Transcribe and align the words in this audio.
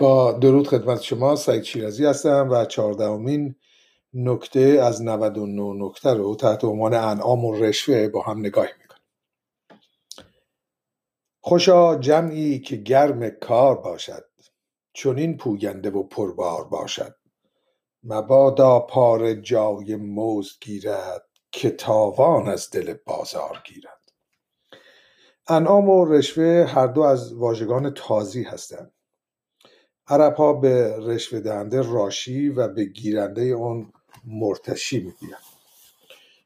با 0.00 0.32
درود 0.32 0.68
خدمت 0.68 1.02
شما 1.02 1.36
سعید 1.36 1.62
شیرازی 1.62 2.04
هستم 2.04 2.48
و 2.50 2.64
چهاردهمین 2.64 3.54
نکته 4.14 4.60
از 4.60 5.02
99 5.02 5.86
نکته 5.86 6.14
رو 6.14 6.36
تحت 6.36 6.64
عنوان 6.64 6.94
انعام 6.94 7.44
و 7.44 7.54
رشوه 7.54 8.08
با 8.08 8.22
هم 8.22 8.38
نگاه 8.38 8.66
می‌کنیم. 8.82 9.00
خوشا 11.40 11.98
جمعی 11.98 12.58
که 12.58 12.76
گرم 12.76 13.30
کار 13.30 13.74
باشد 13.80 14.24
چنین 14.92 15.36
پوینده 15.36 15.90
و 15.90 16.02
پربار 16.02 16.64
باشد. 16.64 17.14
مبادا 18.02 18.80
پار 18.80 19.34
جای 19.34 19.96
موز 19.96 20.58
گیرد 20.60 21.26
که 21.52 21.70
تاوان 21.70 22.48
از 22.48 22.70
دل 22.70 22.94
بازار 23.06 23.62
گیرد. 23.66 24.12
انعام 25.48 25.88
و 25.88 26.04
رشوه 26.04 26.66
هر 26.68 26.86
دو 26.86 27.00
از 27.02 27.34
واژگان 27.34 27.94
تازی 27.94 28.42
هستند. 28.42 28.93
عرب 30.08 30.34
ها 30.34 30.52
به 30.52 30.96
رشوه 30.98 31.40
دهنده 31.40 31.92
راشی 31.92 32.48
و 32.48 32.68
به 32.68 32.84
گیرنده 32.84 33.42
اون 33.42 33.92
مرتشی 34.24 34.96
می‌گویند. 35.00 35.42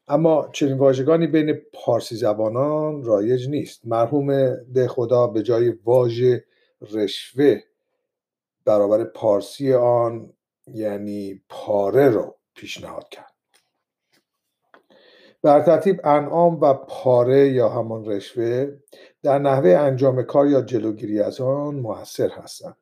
اما 0.08 0.48
چنین 0.52 0.78
واژگانی 0.78 1.26
بین 1.26 1.52
پارسی 1.72 2.16
زبانان 2.16 3.04
رایج 3.04 3.48
نیست. 3.48 3.80
مرحوم 3.84 4.54
ده 4.54 4.88
خدا 4.88 5.26
به 5.26 5.42
جای 5.42 5.68
واژه 5.84 6.44
رشوه 6.92 7.60
برابر 8.64 9.04
پارسی 9.04 9.74
آن 9.74 10.32
یعنی 10.74 11.42
پاره 11.48 12.08
رو 12.08 12.34
پیشنهاد 12.54 13.08
کرد. 13.08 13.32
بر 15.42 15.62
ترتیب 15.62 16.00
انعام 16.04 16.60
و 16.60 16.74
پاره 16.74 17.48
یا 17.48 17.68
همان 17.68 18.04
رشوه 18.04 18.76
در 19.22 19.38
نحوه 19.38 19.70
انجام 19.70 20.22
کار 20.22 20.46
یا 20.46 20.60
جلوگیری 20.60 21.20
از 21.20 21.40
آن 21.40 21.74
موثر 21.74 22.28
هستند. 22.28 22.76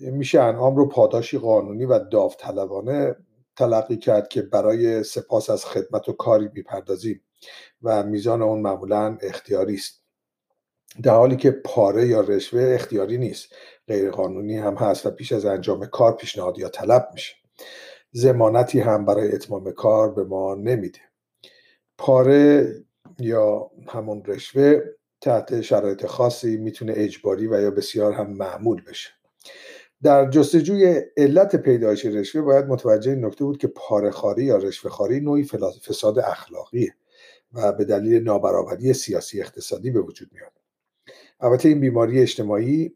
میشه 0.00 0.40
انعام 0.40 0.76
رو 0.76 0.88
پاداشی 0.88 1.38
قانونی 1.38 1.84
و 1.84 1.98
داوطلبانه 1.98 3.16
تلقی 3.56 3.96
کرد 3.96 4.28
که 4.28 4.42
برای 4.42 5.02
سپاس 5.02 5.50
از 5.50 5.64
خدمت 5.64 6.08
و 6.08 6.12
کاری 6.12 6.48
می‌پردازیم 6.54 7.22
و 7.82 8.02
میزان 8.02 8.42
اون 8.42 8.60
معمولا 8.60 9.18
اختیاری 9.22 9.74
است. 9.74 10.02
در 11.02 11.14
حالی 11.14 11.36
که 11.36 11.50
پاره 11.50 12.06
یا 12.06 12.20
رشوه 12.20 12.72
اختیاری 12.74 13.18
نیست 13.18 13.54
غیر 13.88 14.10
قانونی 14.10 14.56
هم 14.56 14.74
هست 14.74 15.06
و 15.06 15.10
پیش 15.10 15.32
از 15.32 15.44
انجام 15.44 15.86
کار 15.86 16.16
پیشنهاد 16.16 16.58
یا 16.58 16.68
طلب 16.68 17.08
میشه. 17.14 17.34
زمانتی 18.12 18.80
هم 18.80 19.04
برای 19.04 19.32
اتمام 19.32 19.70
کار 19.70 20.14
به 20.14 20.24
ما 20.24 20.54
نمیده. 20.54 21.00
پاره 21.98 22.74
یا 23.18 23.70
همون 23.88 24.22
رشوه 24.26 24.80
تحت 25.20 25.60
شرایط 25.60 26.06
خاصی 26.06 26.56
می‌تونه 26.56 26.92
اجباری 26.96 27.46
و 27.46 27.60
یا 27.60 27.70
بسیار 27.70 28.12
هم 28.12 28.30
معمول 28.30 28.82
بشه. 28.82 29.10
در 30.02 30.30
جستجوی 30.30 31.02
علت 31.16 31.56
پیدایش 31.56 32.06
رشوه 32.06 32.42
باید 32.42 32.66
متوجه 32.66 33.10
این 33.10 33.24
نکته 33.24 33.44
بود 33.44 33.58
که 33.58 33.66
پارهخواری 33.66 34.44
یا 34.44 34.56
رشوه 34.56 34.90
خاری 34.90 35.20
نوعی 35.20 35.44
فساد 35.88 36.18
اخلاقی 36.18 36.90
و 37.52 37.72
به 37.72 37.84
دلیل 37.84 38.22
نابرابری 38.22 38.92
سیاسی 38.92 39.40
اقتصادی 39.40 39.90
به 39.90 40.00
وجود 40.00 40.30
میاد. 40.32 40.52
البته 41.40 41.68
این 41.68 41.80
بیماری 41.80 42.20
اجتماعی 42.20 42.94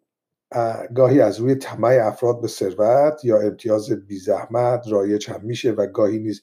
گاهی 0.95 1.21
از 1.21 1.41
روی 1.41 1.55
طمع 1.55 1.99
افراد 2.03 2.41
به 2.41 2.49
ثروت 2.49 3.25
یا 3.25 3.41
امتیاز 3.41 3.91
بی 3.91 4.19
زحمت 4.19 4.89
رایج 4.89 5.31
هم 5.31 5.41
میشه 5.45 5.71
و 5.71 5.87
گاهی 5.87 6.19
نیز 6.19 6.43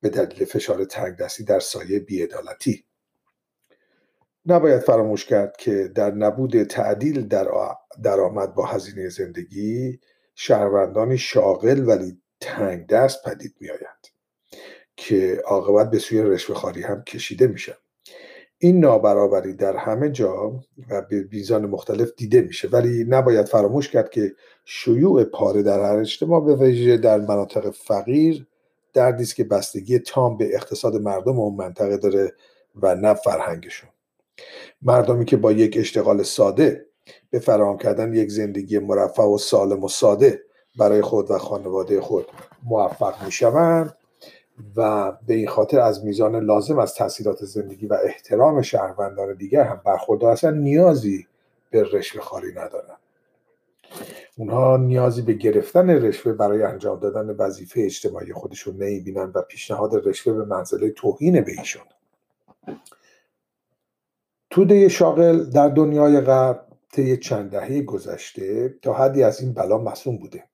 به 0.00 0.08
دلیل 0.08 0.44
فشار 0.44 0.84
تنگ 0.84 1.16
دستی 1.16 1.44
در 1.44 1.60
سایه 1.60 2.00
بیعدالتی. 2.00 2.84
نباید 4.48 4.80
فراموش 4.80 5.24
کرد 5.24 5.56
که 5.56 5.88
در 5.94 6.10
نبود 6.10 6.62
تعدیل 6.62 7.28
در 7.28 7.48
درآمد 8.02 8.54
با 8.54 8.64
هزینه 8.64 9.08
زندگی 9.08 10.00
شهروندانی 10.34 11.18
شاغل 11.18 11.88
ولی 11.88 12.18
تنگ 12.40 12.86
دست 12.86 13.24
پدید 13.24 13.54
میآیند 13.60 14.06
که 14.96 15.42
عاقبت 15.46 15.90
به 15.90 15.98
سوی 15.98 16.22
رشوه 16.22 16.82
هم 16.86 17.02
کشیده 17.02 17.46
میشن 17.46 17.74
این 18.58 18.80
نابرابری 18.80 19.54
در 19.54 19.76
همه 19.76 20.10
جا 20.10 20.60
و 20.90 21.02
به 21.10 21.22
بیزان 21.22 21.66
مختلف 21.66 22.10
دیده 22.16 22.40
میشه. 22.40 22.68
ولی 22.68 23.04
نباید 23.08 23.46
فراموش 23.46 23.88
کرد 23.88 24.10
که 24.10 24.32
شیوع 24.64 25.24
پاره 25.24 25.62
در 25.62 25.80
هر 25.82 25.96
اجتماع 25.96 26.44
به 26.44 26.56
ویژه 26.56 26.96
در 26.96 27.18
مناطق 27.18 27.70
فقیر 27.70 28.46
دردی 28.92 29.22
است 29.22 29.36
که 29.36 29.44
بستگی 29.44 29.98
تام 29.98 30.36
به 30.36 30.54
اقتصاد 30.54 30.96
مردم 30.96 31.38
اون 31.38 31.56
منطقه 31.56 31.96
داره 31.96 32.32
و 32.82 32.94
نه 32.94 33.14
فرهنگشون. 33.14 33.90
مردمی 34.82 35.24
که 35.24 35.36
با 35.36 35.52
یک 35.52 35.76
اشتغال 35.80 36.22
ساده 36.22 36.86
به 37.30 37.38
فراهم 37.38 37.78
کردن 37.78 38.14
یک 38.14 38.30
زندگی 38.30 38.78
مرفع 38.78 39.22
و 39.22 39.38
سالم 39.38 39.84
و 39.84 39.88
ساده 39.88 40.42
برای 40.78 41.02
خود 41.02 41.30
و 41.30 41.38
خانواده 41.38 42.00
خود 42.00 42.26
موفق 42.64 43.24
می 43.24 43.32
شوند 43.32 43.96
و 44.76 45.12
به 45.26 45.34
این 45.34 45.48
خاطر 45.48 45.80
از 45.80 46.04
میزان 46.04 46.36
لازم 46.36 46.78
از 46.78 46.94
تحصیلات 46.94 47.44
زندگی 47.44 47.86
و 47.86 47.96
احترام 48.04 48.62
شهروندان 48.62 49.34
دیگر 49.34 49.62
هم 49.62 49.80
برخوردار 49.84 50.32
هستن 50.32 50.58
نیازی 50.58 51.26
به 51.70 51.82
رشوه 51.92 52.22
خاری 52.22 52.50
ندارند. 52.50 52.98
اونها 54.38 54.76
نیازی 54.76 55.22
به 55.22 55.32
گرفتن 55.32 55.90
رشوه 55.90 56.32
برای 56.32 56.62
انجام 56.62 57.00
دادن 57.00 57.36
وظیفه 57.36 57.80
اجتماعی 57.80 58.32
خودشون 58.32 58.76
نمی‌بینن 58.76 59.32
و 59.34 59.42
پیشنهاد 59.42 60.08
رشوه 60.08 60.32
به 60.32 60.44
منزله 60.44 60.90
توهین 60.90 61.40
به 61.40 61.52
ایشون. 61.58 61.82
توده 64.58 64.88
شاغل 64.88 65.44
در 65.44 65.68
دنیای 65.68 66.20
غرب 66.20 66.66
طی 66.92 67.16
چند 67.16 67.50
دهه 67.50 67.82
گذشته 67.82 68.74
تا 68.82 68.92
حدی 68.92 69.22
از 69.22 69.40
این 69.40 69.54
بلا 69.54 69.78
مسئول 69.78 70.18
بوده. 70.18 70.44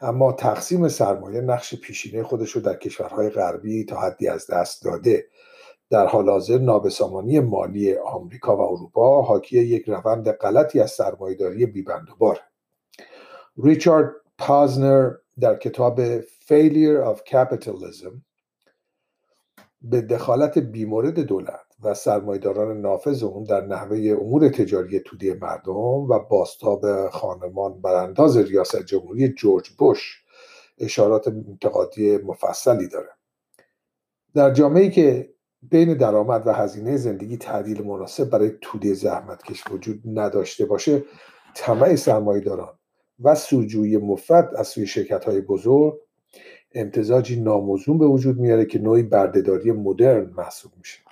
اما 0.00 0.32
تقسیم 0.32 0.88
سرمایه 0.88 1.40
نقش 1.40 1.74
پیشینه 1.74 2.22
خودش 2.22 2.50
رو 2.50 2.60
در 2.60 2.74
کشورهای 2.74 3.30
غربی 3.30 3.84
تا 3.84 4.00
حدی 4.00 4.28
از 4.28 4.46
دست 4.50 4.84
داده. 4.84 5.26
در 5.90 6.06
حال 6.06 6.30
حاضر 6.30 6.58
نابسامانی 6.58 7.40
مالی 7.40 7.94
آمریکا 7.94 8.56
و 8.56 8.60
اروپا 8.60 9.22
حاکی 9.22 9.58
یک 9.58 9.88
روند 9.88 10.30
غلطی 10.30 10.80
از 10.80 10.90
سرمایهداری 10.90 11.66
بیبند 11.66 12.10
و 12.10 12.14
بار. 12.18 12.40
ریچارد 13.64 14.12
پازنر 14.38 15.10
در 15.40 15.56
کتاب 15.56 16.20
Failure 16.20 17.14
of 17.14 17.18
Capitalism 17.30 18.20
به 19.82 20.00
دخالت 20.00 20.58
بیمورد 20.58 21.20
دولت 21.20 21.67
و 21.82 21.94
سرمایداران 21.94 22.80
نافذ 22.80 23.22
اون 23.22 23.44
در 23.44 23.66
نحوه 23.66 24.16
امور 24.20 24.48
تجاری 24.48 25.00
توده 25.00 25.34
مردم 25.34 25.76
و 25.76 26.18
باستاب 26.18 27.08
خانمان 27.08 27.80
برانداز 27.80 28.36
ریاست 28.36 28.82
جمهوری 28.82 29.28
جورج 29.28 29.70
بوش 29.70 30.24
اشارات 30.78 31.28
انتقادی 31.28 32.16
مفصلی 32.16 32.88
داره. 32.88 33.08
در 34.34 34.50
جامعه 34.50 34.90
که 34.90 35.34
بین 35.62 35.94
درآمد 35.94 36.46
و 36.46 36.52
هزینه 36.52 36.96
زندگی 36.96 37.36
تعدیل 37.36 37.82
مناسب 37.82 38.30
برای 38.30 38.52
توده 38.60 38.94
زحمتکش 38.94 39.64
وجود 39.70 40.02
نداشته 40.04 40.66
باشه 40.66 41.04
طمع 41.54 41.94
سرمایهداران 41.94 42.78
و 43.20 43.34
سوجوی 43.34 43.96
مفرد 43.96 44.54
از 44.56 44.68
سوی 44.68 44.86
شرکت 44.86 45.24
های 45.24 45.40
بزرگ 45.40 45.94
امتزاجی 46.74 47.40
ناموزون 47.40 47.98
به 47.98 48.06
وجود 48.06 48.38
میاره 48.38 48.64
که 48.64 48.78
نوعی 48.78 49.02
بردهداری 49.02 49.72
مدرن 49.72 50.30
محسوب 50.36 50.72
میشه. 50.78 51.07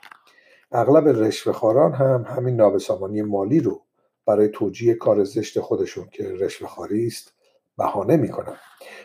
اغلب 0.72 1.08
رشوهخواران 1.08 1.92
هم 1.92 2.24
همین 2.28 2.56
نابسامانی 2.56 3.22
مالی 3.22 3.60
رو 3.60 3.82
برای 4.26 4.48
توجیه 4.48 4.94
کار 4.94 5.24
زشت 5.24 5.60
خودشون 5.60 6.08
که 6.12 6.32
رشوهخواری 6.32 7.06
است 7.06 7.32
بهانه 7.78 8.16
می‌کنن. 8.16 8.56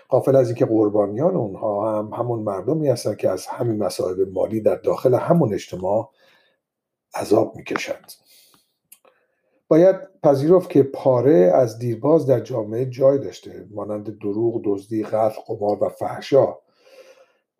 قافل 0.09 0.35
از 0.35 0.47
اینکه 0.47 0.65
قربانیان 0.65 1.35
اونها 1.35 1.99
هم 1.99 2.13
همون 2.13 2.39
مردمی 2.39 2.87
هستن 2.87 3.15
که 3.15 3.29
از 3.29 3.47
همین 3.47 3.83
مسائل 3.83 4.29
مالی 4.29 4.61
در 4.61 4.75
داخل 4.75 5.13
همون 5.13 5.53
اجتماع 5.53 6.11
عذاب 7.15 7.55
می‌کشند. 7.55 8.11
باید 9.67 9.95
پذیرفت 10.23 10.69
که 10.69 10.83
پاره 10.83 11.51
از 11.55 11.79
دیرباز 11.79 12.25
در 12.25 12.39
جامعه 12.39 12.85
جای 12.85 13.17
داشته 13.17 13.67
مانند 13.71 14.19
دروغ 14.19 14.61
دزدی 14.65 15.03
قتل 15.03 15.41
قمار 15.47 15.83
و 15.83 15.89
فحشا 15.89 16.57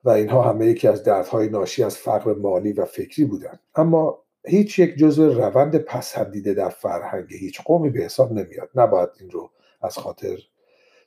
و 0.04 0.10
اینها 0.10 0.42
همه 0.42 0.66
یکی 0.66 0.88
از 0.88 1.04
دردهای 1.04 1.50
ناشی 1.50 1.84
از 1.84 1.98
فقر 1.98 2.34
مالی 2.34 2.74
و 2.74 2.86
فکری 2.86 3.26
بودند. 3.26 3.60
اما 3.76 4.24
هیچ 4.46 4.80
یک 4.80 4.96
جزء 4.96 5.34
روند 5.34 5.78
پسندیده 5.78 6.54
در 6.54 6.70
فرهنگ 6.70 7.34
هیچ 7.34 7.62
قومی 7.62 7.90
به 7.90 8.00
حساب 8.00 8.32
نمیاد. 8.32 8.70
نباید 8.76 9.10
این 9.20 9.30
رو 9.30 9.52
از 9.82 9.98
خاطر 9.98 10.38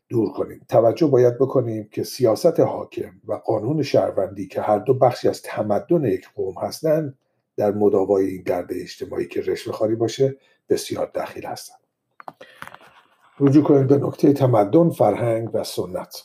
دور 0.09 0.33
کنیم. 0.33 0.67
توجه 0.69 1.07
باید 1.07 1.39
بکنیم 1.39 1.89
که 1.93 2.03
سیاست 2.03 2.61
حاکم 2.61 3.13
و 3.29 3.35
قانون 3.35 3.83
شهروندی 3.83 4.47
که 4.47 4.61
هر 4.61 4.79
دو 4.79 4.95
بخشی 4.95 5.29
از 5.29 5.43
تمدن 5.43 6.05
یک 6.05 6.29
قوم 6.35 6.55
هستند 6.63 7.19
در 7.57 7.71
مداوای 7.71 8.27
این 8.27 8.43
گرد 8.43 8.73
اجتماعی 8.73 9.27
که 9.27 9.41
رشوه 9.41 9.73
خاری 9.73 9.95
باشه 9.95 10.37
بسیار 10.69 11.11
دخیل 11.15 11.47
هستند. 11.47 11.79
رجوع 13.41 13.65
کنیم 13.65 13.87
به 13.87 13.97
نکته 13.97 14.33
تمدن 14.33 14.91
فرهنگ 14.91 15.51
و 15.55 15.65
سنت. 15.65 16.23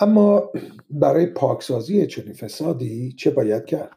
اما 0.00 0.52
برای 0.90 1.26
پاکسازی 1.26 2.06
چنین 2.06 2.32
فسادی 2.32 3.12
چه 3.12 3.30
باید 3.30 3.64
کرد؟ 3.64 3.96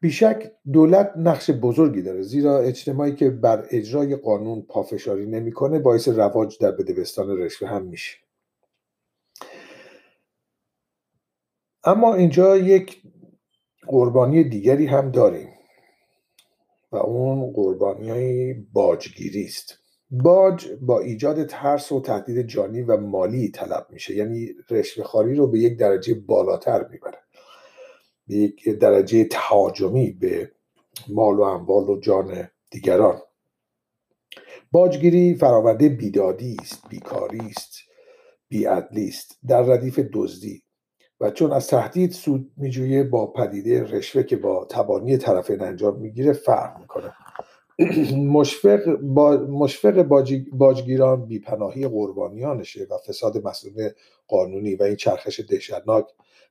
بیشک 0.00 0.52
دولت 0.72 1.12
نقش 1.16 1.50
بزرگی 1.50 2.02
داره 2.02 2.22
زیرا 2.22 2.58
اجتماعی 2.58 3.14
که 3.14 3.30
بر 3.30 3.66
اجرای 3.70 4.16
قانون 4.16 4.62
پافشاری 4.62 5.26
نمی‌کنه 5.26 5.78
باعث 5.78 6.08
رواج 6.08 6.58
در 6.58 6.70
بدبستان 6.70 7.38
رشوه 7.38 7.68
هم 7.68 7.82
میشه. 7.82 8.16
اما 11.84 12.14
اینجا 12.14 12.56
یک 12.56 13.02
قربانی 13.86 14.44
دیگری 14.44 14.86
هم 14.86 15.10
داریم 15.10 15.48
و 16.92 16.96
اون 16.96 17.52
قربانی 17.52 18.10
های 18.10 18.54
باجگیری 18.54 19.44
است. 19.44 19.83
باج 20.10 20.68
با 20.80 21.00
ایجاد 21.00 21.46
ترس 21.46 21.92
و 21.92 22.00
تهدید 22.00 22.46
جانی 22.46 22.82
و 22.82 22.96
مالی 22.96 23.48
طلب 23.48 23.86
میشه. 23.90 24.14
یعنی 24.14 24.50
رشوه 24.70 25.04
خاری 25.04 25.34
رو 25.34 25.46
به 25.46 25.58
یک 25.58 25.78
درجه 25.78 26.14
بالاتر 26.14 26.88
می‌بره. 26.88 27.18
به 28.26 28.34
یک 28.34 28.68
درجه 28.68 29.24
تهاجمی 29.24 30.10
به 30.10 30.52
مال 31.08 31.38
و 31.38 31.42
اموال 31.42 31.88
و 31.88 32.00
جان 32.00 32.48
دیگران. 32.70 33.20
باجگیری 34.72 35.34
فراورده 35.34 35.88
بیدادی 35.88 36.56
است 36.60 36.88
بیکاری 36.88 37.52
است 37.56 37.72
بیعدلی 38.48 39.08
است 39.08 39.38
در 39.48 39.62
ردیف 39.62 40.00
دزدی. 40.12 40.62
و 41.20 41.30
چون 41.30 41.52
از 41.52 41.66
تهدید 41.66 42.10
سود 42.12 42.52
میجویه 42.56 43.04
با 43.04 43.26
پدیده 43.26 43.82
رشوه 43.82 44.22
که 44.22 44.36
با 44.36 44.66
تبانی 44.70 45.16
طرفین 45.16 45.60
انجام 45.60 46.00
می‌گیره 46.00 46.32
فرق 46.32 46.80
می‌کنه. 46.80 47.12
مشفق, 48.36 48.96
با 49.02 49.36
مشفق 49.36 50.02
باجگیران 50.52 51.26
بیپناهی 51.26 51.88
قربانیانشه 51.88 52.86
و 52.90 52.98
فساد 53.08 53.46
مسئول 53.46 53.88
قانونی 54.28 54.74
و 54.74 54.82
این 54.82 54.96
چرخش 54.96 55.40
دهشتناک 55.40 56.04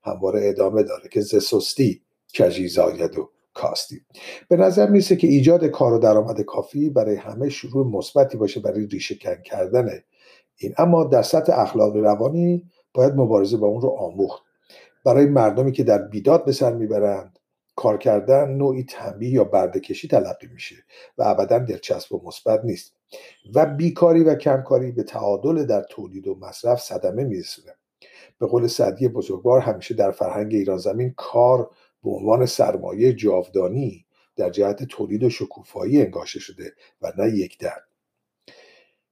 همواره 0.04 0.50
ادامه 0.50 0.84
داره 0.84 1.10
که 1.12 1.22
زسستی 1.22 2.02
کجی 2.40 2.68
زاید 2.68 3.18
و 3.18 3.30
کاستی. 3.54 4.02
به 4.50 4.58
نظر 4.58 4.90
می‌رسه 4.90 5.16
که 5.16 5.28
ایجاد 5.28 5.66
کار 5.66 5.94
و 5.94 6.00
درآمد 6.00 6.42
کافی 6.42 6.90
برای 6.90 7.16
همه 7.16 7.50
شروع 7.50 7.88
مثبتی 7.88 8.38
باشه 8.38 8.60
برای 8.60 8.86
ریشه 8.86 9.16
کن 9.16 9.42
کردن 9.46 9.90
این. 10.58 10.74
اما 10.78 11.04
در 11.04 11.22
سطح 11.22 11.60
اخلاقی 11.60 12.02
روانی 12.02 12.64
باید 12.94 13.14
مبارزه 13.14 13.58
با 13.58 13.68
اون 13.68 13.82
رو 13.82 13.90
آموخت. 13.90 14.44
برای 15.06 15.26
مردمی 15.26 15.72
که 15.72 15.84
در 15.84 15.98
بیداد 15.98 16.46
به 16.46 16.52
سر 16.52 16.74
می‌برند 16.74 17.40
کار 17.76 17.98
کردن 17.98 18.50
نوعی 18.50 18.84
تنبیه 18.84 19.30
یا 19.30 19.44
بردهکشی 19.44 20.08
تلقی 20.08 20.48
میشه 20.48 20.76
و 21.18 21.24
ابدا 21.24 21.60
دلچسب 21.60 22.14
و 22.14 22.22
مثبت 22.26 22.62
نیست 22.64 22.96
و 23.56 23.66
بیکاری 23.66 24.24
و 24.24 24.36
کمکاری 24.36 24.92
به 24.92 25.04
تعادل 25.04 25.66
در 25.66 25.84
تولید 25.84 26.28
و 26.28 26.36
مصرف 26.36 26.82
صدمه 26.82 27.24
میرسونه. 27.24 27.76
به 28.40 28.48
قول 28.48 28.68
سعدی 28.68 29.08
بزرگوار 29.08 29.60
همیشه 29.60 29.94
در 29.94 30.12
فرهنگ 30.12 30.54
ایران 30.54 30.78
زمین 30.78 31.14
کار 31.18 31.70
به 32.04 32.10
عنوان 32.10 32.46
سرمایه 32.46 33.14
جاودانی 33.14 34.06
در 34.36 34.50
جهت 34.50 34.84
تولید 34.84 35.24
و 35.24 35.30
شکوفایی 35.30 36.02
انگاشته 36.02 36.40
شده 36.40 36.74
و 37.02 37.14
نه 37.18 37.38
یک 37.38 37.60
در. 37.60 37.82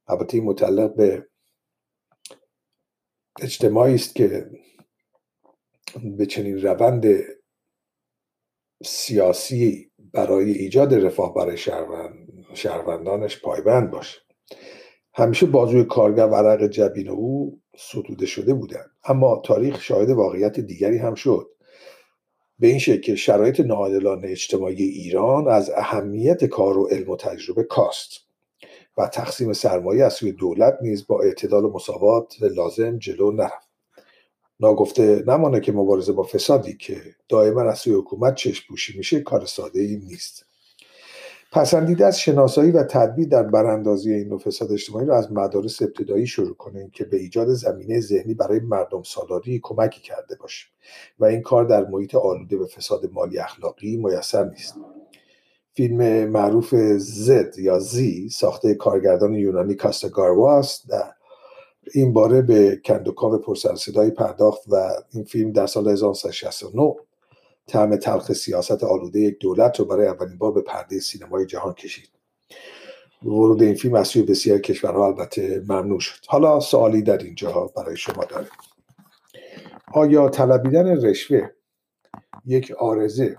البته 0.08 0.38
این 0.38 0.44
متعلق 0.44 0.96
به 0.96 1.28
اجتماعی 3.42 3.96
است 3.96 4.16
که 4.16 4.50
به 6.18 6.26
چنین 6.26 6.62
روند 6.62 7.06
سیاسی 8.86 9.92
برای 10.14 10.52
ایجاد 10.52 10.94
رفاه 10.94 11.34
برای 11.34 11.58
شهروندانش 12.54 13.42
پایبند 13.42 13.92
باشه. 13.92 14.20
همیشه 15.14 15.46
بازوی 15.46 15.84
کارگر 15.84 16.26
ورق 16.26 16.68
جبین 16.68 17.10
او 17.10 17.60
ستوده 17.78 18.26
شده 18.26 18.54
بودند 18.54 18.92
اما 19.04 19.42
تاریخ 19.46 19.82
شاهد 19.82 20.10
واقعیت 20.10 20.60
دیگری 20.60 20.98
هم 20.98 21.16
شد. 21.16 21.48
به 22.60 22.68
این 22.68 22.80
شکل 22.80 23.02
که 23.02 23.16
شرایط 23.16 23.60
ناعادلانه 23.60 24.28
اجتماعی 24.28 24.84
ایران 24.84 25.48
از 25.48 25.70
اهمیت 25.70 26.46
کار 26.46 26.78
و 26.78 26.88
علم 26.88 27.10
و 27.10 27.16
تجربه 27.16 27.64
کاست 27.64 28.12
و 28.98 29.08
تقسیم 29.08 29.54
سرمایه 29.54 30.06
از 30.06 30.14
سوی 30.14 30.32
دولت 30.32 30.78
نیز 30.82 31.08
با 31.08 31.22
اعتدال 31.22 31.66
و 31.66 31.74
مساوات 31.74 32.36
لازم 32.42 32.98
جلو 32.98 33.32
نرفت. 33.32 33.71
ناگفته 34.62 35.24
نمانه 35.28 35.60
که 35.60 35.72
مبارزه 35.72 36.12
با 36.12 36.24
فسادی 36.24 36.74
که 36.74 37.02
دائما 37.30 37.62
از 37.62 37.80
سوی 37.80 37.94
حکومت 37.94 38.36
چشم 38.36 38.66
پوشی 38.70 38.98
میشه 38.98 39.20
کار 39.20 39.46
ساده 39.46 39.82
ای 39.82 39.96
نیست. 39.96 40.46
پسندیده 41.52 42.06
از 42.06 42.20
شناسایی 42.20 42.72
و 42.72 42.84
تدبیر 42.84 43.28
در 43.28 43.44
براندازی 43.44 44.14
این 44.14 44.28
نوع 44.28 44.40
فساد 44.40 44.72
اجتماعی 44.72 45.06
رو 45.06 45.14
از 45.14 45.32
مدارس 45.32 45.82
ابتدایی 45.82 46.28
شروع 46.28 46.56
کنیم 46.56 46.90
که 46.90 47.04
به 47.04 47.18
ایجاد 47.18 47.48
زمینه 47.48 48.00
ذهنی 48.00 48.34
برای 48.34 48.60
مردم 48.60 49.04
سالاری 49.04 49.60
کمکی 49.64 50.02
کرده 50.02 50.36
باشه 50.36 50.68
و 51.20 51.26
این 51.26 51.42
کار 51.42 51.64
در 51.64 51.86
محیط 51.86 52.16
آلوده 52.16 52.58
به 52.58 52.66
فساد 52.66 53.12
مالی 53.14 53.40
اخلاقی 53.40 53.98
میسر 53.98 54.50
نیست. 54.50 54.76
فیلم 55.74 56.30
معروف 56.30 56.76
زد 56.98 57.60
یا 57.60 57.80
زی 57.80 58.30
ساخته 58.30 58.76
کارگردان 58.76 59.34
یونانی 59.34 59.76
کاستاگارواس 59.76 60.88
در 60.88 61.12
این 61.94 62.14
باره 62.14 62.42
به 62.42 62.82
کندوکاو 62.86 63.38
پرسرصدایی 63.38 64.12
پرداخت 64.12 64.62
و 64.68 64.76
این 65.14 65.24
فیلم 65.24 65.52
در 65.52 65.68
سال 65.68 65.88
1969 65.88 66.96
طعم 67.68 67.96
تلخ 67.96 68.34
سیاست 68.34 68.84
آلوده 68.84 69.20
یک 69.20 69.40
دولت 69.40 69.80
رو 69.80 69.86
برای 69.86 70.08
اولین 70.08 70.38
بار 70.38 70.52
به 70.52 70.62
پرده 70.62 71.00
سینمای 71.00 71.46
جهان 71.46 71.74
کشید. 71.74 72.10
ورود 73.24 73.64
این 73.64 73.76
فیلم 73.76 73.96
از 73.96 74.08
سوی 74.08 74.22
بسیار 74.22 74.60
کشورها 74.60 75.08
البته 75.08 75.64
ممنوع 75.68 76.00
شد. 76.00 76.26
حالا 76.28 76.60
سوالی 76.60 77.02
در 77.02 77.18
اینجا 77.18 77.72
برای 77.76 77.98
شما 77.98 78.26
داره 78.26 78.48
آیا 79.94 80.30
طلبیدن 80.30 81.06
رشوه 81.06 81.50
یک 82.46 82.72
آرزه 82.72 83.36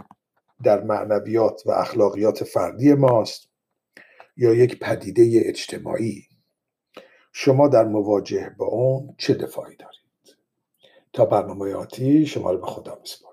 در 0.63 0.85
معنویات 0.85 1.63
و 1.67 1.71
اخلاقیات 1.71 2.45
فردی 2.45 2.95
ماست 2.95 3.49
یا 4.37 4.55
یک 4.55 4.79
پدیده 4.79 5.43
اجتماعی؟ 5.45 6.23
شما 7.33 7.69
در 7.69 7.85
مواجهه 7.85 8.51
با 8.51 8.67
اون 8.67 9.15
چه 9.19 9.35
دفاعی 9.35 9.77
دارید؟ 9.77 10.03
تا 11.13 11.25
برنامه 11.25 11.75
آتی 11.75 12.27
شما 12.27 12.51
رو 12.51 12.59
به 12.59 12.67
خدا 12.67 12.99
میسپارم. 13.01 13.32